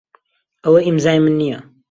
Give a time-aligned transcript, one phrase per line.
[0.63, 1.59] ئەوە ئیمزای من نییە.